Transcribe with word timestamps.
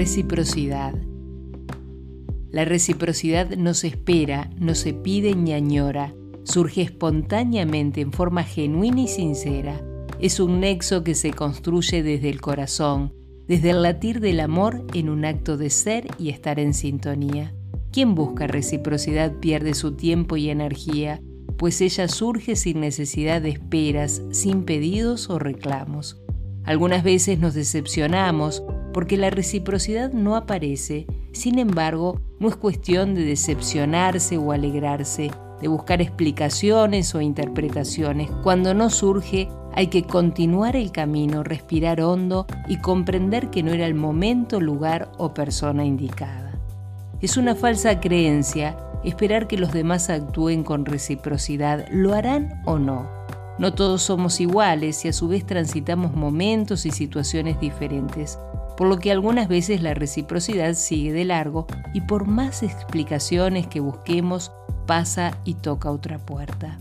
Reciprocidad. 0.00 0.94
La 2.50 2.64
reciprocidad 2.64 3.50
no 3.58 3.74
se 3.74 3.88
espera, 3.88 4.48
no 4.58 4.74
se 4.74 4.94
pide 4.94 5.34
ni 5.34 5.52
añora, 5.52 6.14
surge 6.42 6.80
espontáneamente 6.80 8.00
en 8.00 8.10
forma 8.10 8.42
genuina 8.42 9.02
y 9.02 9.08
sincera. 9.08 9.78
Es 10.18 10.40
un 10.40 10.60
nexo 10.60 11.04
que 11.04 11.14
se 11.14 11.34
construye 11.34 12.02
desde 12.02 12.30
el 12.30 12.40
corazón, 12.40 13.12
desde 13.46 13.72
el 13.72 13.82
latir 13.82 14.20
del 14.20 14.40
amor 14.40 14.86
en 14.94 15.10
un 15.10 15.26
acto 15.26 15.58
de 15.58 15.68
ser 15.68 16.06
y 16.18 16.30
estar 16.30 16.58
en 16.58 16.72
sintonía. 16.72 17.54
Quien 17.92 18.14
busca 18.14 18.46
reciprocidad 18.46 19.34
pierde 19.34 19.74
su 19.74 19.96
tiempo 19.96 20.38
y 20.38 20.48
energía, 20.48 21.20
pues 21.58 21.82
ella 21.82 22.08
surge 22.08 22.56
sin 22.56 22.80
necesidad 22.80 23.42
de 23.42 23.50
esperas, 23.50 24.22
sin 24.30 24.64
pedidos 24.64 25.28
o 25.28 25.38
reclamos. 25.38 26.16
Algunas 26.64 27.04
veces 27.04 27.38
nos 27.38 27.52
decepcionamos 27.52 28.62
porque 28.92 29.16
la 29.16 29.30
reciprocidad 29.30 30.12
no 30.12 30.36
aparece, 30.36 31.06
sin 31.32 31.58
embargo, 31.58 32.20
no 32.38 32.48
es 32.48 32.56
cuestión 32.56 33.14
de 33.14 33.24
decepcionarse 33.24 34.38
o 34.38 34.52
alegrarse, 34.52 35.30
de 35.60 35.68
buscar 35.68 36.00
explicaciones 36.00 37.14
o 37.14 37.20
interpretaciones. 37.20 38.30
Cuando 38.42 38.74
no 38.74 38.90
surge, 38.90 39.48
hay 39.72 39.88
que 39.88 40.02
continuar 40.02 40.74
el 40.76 40.90
camino, 40.90 41.42
respirar 41.42 42.00
hondo 42.00 42.46
y 42.66 42.78
comprender 42.78 43.50
que 43.50 43.62
no 43.62 43.72
era 43.72 43.86
el 43.86 43.94
momento, 43.94 44.60
lugar 44.60 45.12
o 45.18 45.34
persona 45.34 45.84
indicada. 45.84 46.58
Es 47.20 47.36
una 47.36 47.54
falsa 47.54 48.00
creencia 48.00 48.76
esperar 49.04 49.46
que 49.46 49.58
los 49.58 49.72
demás 49.72 50.10
actúen 50.10 50.64
con 50.64 50.84
reciprocidad. 50.84 51.86
¿Lo 51.90 52.14
harán 52.14 52.62
o 52.64 52.78
no? 52.78 53.08
No 53.58 53.74
todos 53.74 54.02
somos 54.02 54.40
iguales 54.40 55.04
y 55.04 55.08
a 55.08 55.12
su 55.12 55.28
vez 55.28 55.44
transitamos 55.44 56.14
momentos 56.14 56.86
y 56.86 56.90
situaciones 56.90 57.60
diferentes 57.60 58.38
por 58.80 58.88
lo 58.88 58.98
que 58.98 59.12
algunas 59.12 59.46
veces 59.46 59.82
la 59.82 59.92
reciprocidad 59.92 60.72
sigue 60.72 61.12
de 61.12 61.26
largo 61.26 61.66
y 61.92 62.00
por 62.00 62.26
más 62.26 62.62
explicaciones 62.62 63.66
que 63.66 63.80
busquemos 63.80 64.52
pasa 64.86 65.36
y 65.44 65.52
toca 65.52 65.90
otra 65.90 66.18
puerta. 66.18 66.78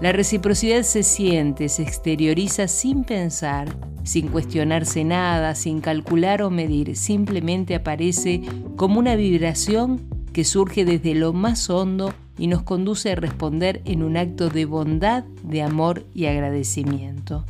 La 0.00 0.12
reciprocidad 0.12 0.82
se 0.82 1.02
siente, 1.02 1.68
se 1.70 1.82
exterioriza 1.82 2.68
sin 2.68 3.02
pensar, 3.02 3.68
sin 4.04 4.28
cuestionarse 4.28 5.02
nada, 5.02 5.56
sin 5.56 5.80
calcular 5.80 6.40
o 6.40 6.50
medir, 6.50 6.94
simplemente 6.94 7.74
aparece 7.74 8.42
como 8.76 9.00
una 9.00 9.16
vibración 9.16 10.00
que 10.32 10.44
surge 10.44 10.84
desde 10.84 11.16
lo 11.16 11.32
más 11.32 11.68
hondo 11.68 12.14
y 12.38 12.46
nos 12.46 12.62
conduce 12.62 13.10
a 13.10 13.16
responder 13.16 13.82
en 13.86 14.04
un 14.04 14.16
acto 14.16 14.50
de 14.50 14.66
bondad, 14.66 15.24
de 15.42 15.62
amor 15.62 16.06
y 16.14 16.26
agradecimiento. 16.26 17.44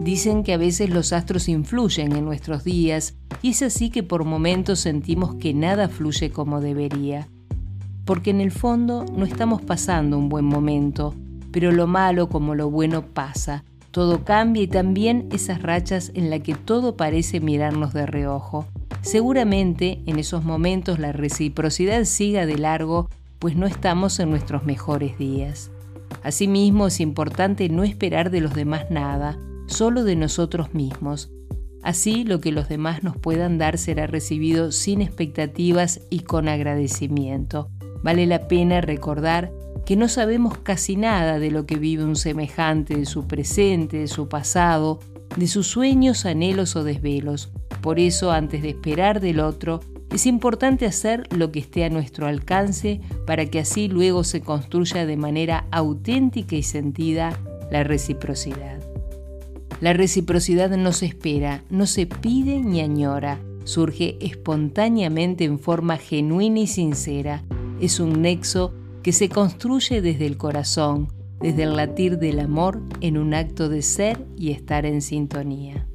Dicen 0.00 0.42
que 0.42 0.52
a 0.52 0.56
veces 0.56 0.90
los 0.90 1.12
astros 1.12 1.48
influyen 1.48 2.12
en 2.12 2.24
nuestros 2.24 2.64
días 2.64 3.14
y 3.40 3.50
es 3.50 3.62
así 3.62 3.90
que 3.90 4.02
por 4.02 4.24
momentos 4.24 4.80
sentimos 4.80 5.36
que 5.36 5.54
nada 5.54 5.88
fluye 5.88 6.30
como 6.30 6.60
debería. 6.60 7.28
Porque 8.04 8.30
en 8.30 8.40
el 8.40 8.50
fondo 8.50 9.04
no 9.16 9.24
estamos 9.24 9.62
pasando 9.62 10.18
un 10.18 10.28
buen 10.28 10.44
momento, 10.44 11.14
pero 11.52 11.70
lo 11.70 11.86
malo 11.86 12.28
como 12.28 12.54
lo 12.54 12.70
bueno 12.70 13.06
pasa. 13.06 13.64
Todo 13.92 14.24
cambia 14.24 14.62
y 14.62 14.66
también 14.66 15.28
esas 15.32 15.62
rachas 15.62 16.10
en 16.14 16.30
las 16.30 16.40
que 16.40 16.54
todo 16.54 16.96
parece 16.96 17.40
mirarnos 17.40 17.92
de 17.92 18.06
reojo. 18.06 18.66
Seguramente 19.02 20.00
en 20.06 20.18
esos 20.18 20.44
momentos 20.44 20.98
la 20.98 21.12
reciprocidad 21.12 22.04
siga 22.04 22.46
de 22.46 22.58
largo, 22.58 23.08
pues 23.38 23.54
no 23.54 23.66
estamos 23.66 24.18
en 24.18 24.30
nuestros 24.30 24.64
mejores 24.64 25.18
días. 25.18 25.70
Asimismo 26.22 26.86
es 26.86 27.00
importante 27.00 27.68
no 27.68 27.82
esperar 27.82 28.30
de 28.30 28.40
los 28.40 28.54
demás 28.54 28.86
nada, 28.90 29.36
solo 29.72 30.04
de 30.04 30.16
nosotros 30.16 30.74
mismos. 30.74 31.30
Así 31.82 32.24
lo 32.24 32.40
que 32.40 32.52
los 32.52 32.68
demás 32.68 33.02
nos 33.02 33.16
puedan 33.16 33.58
dar 33.58 33.76
será 33.76 34.06
recibido 34.06 34.70
sin 34.70 35.02
expectativas 35.02 36.00
y 36.10 36.20
con 36.20 36.48
agradecimiento. 36.48 37.68
Vale 38.02 38.26
la 38.26 38.46
pena 38.48 38.80
recordar 38.80 39.52
que 39.84 39.96
no 39.96 40.08
sabemos 40.08 40.58
casi 40.58 40.96
nada 40.96 41.38
de 41.38 41.50
lo 41.50 41.66
que 41.66 41.76
vive 41.76 42.04
un 42.04 42.16
semejante, 42.16 42.96
de 42.96 43.06
su 43.06 43.26
presente, 43.26 43.98
de 43.98 44.08
su 44.08 44.28
pasado, 44.28 45.00
de 45.36 45.48
sus 45.48 45.66
sueños, 45.66 46.24
anhelos 46.24 46.76
o 46.76 46.84
desvelos. 46.84 47.50
Por 47.80 47.98
eso, 47.98 48.30
antes 48.30 48.62
de 48.62 48.70
esperar 48.70 49.20
del 49.20 49.40
otro, 49.40 49.80
es 50.12 50.26
importante 50.26 50.86
hacer 50.86 51.26
lo 51.34 51.50
que 51.50 51.60
esté 51.60 51.84
a 51.84 51.90
nuestro 51.90 52.26
alcance 52.26 53.00
para 53.26 53.46
que 53.46 53.58
así 53.58 53.88
luego 53.88 54.24
se 54.24 54.40
construya 54.40 55.06
de 55.06 55.16
manera 55.16 55.66
auténtica 55.70 56.54
y 56.54 56.62
sentida 56.62 57.36
la 57.70 57.82
reciprocidad. 57.82 58.91
La 59.82 59.92
reciprocidad 59.92 60.70
no 60.76 60.92
se 60.92 61.06
espera, 61.06 61.64
no 61.68 61.86
se 61.86 62.06
pide 62.06 62.60
ni 62.60 62.80
añora, 62.80 63.40
surge 63.64 64.16
espontáneamente 64.20 65.42
en 65.42 65.58
forma 65.58 65.96
genuina 65.96 66.60
y 66.60 66.68
sincera. 66.68 67.42
Es 67.80 67.98
un 67.98 68.22
nexo 68.22 68.72
que 69.02 69.10
se 69.10 69.28
construye 69.28 70.00
desde 70.00 70.26
el 70.26 70.36
corazón, 70.36 71.08
desde 71.40 71.64
el 71.64 71.74
latir 71.74 72.20
del 72.20 72.38
amor 72.38 72.80
en 73.00 73.18
un 73.18 73.34
acto 73.34 73.68
de 73.68 73.82
ser 73.82 74.24
y 74.36 74.52
estar 74.52 74.86
en 74.86 75.02
sintonía. 75.02 75.88